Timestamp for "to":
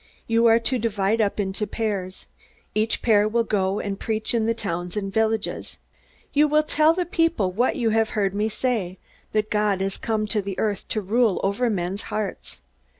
0.57-0.79, 10.29-10.41, 10.87-11.01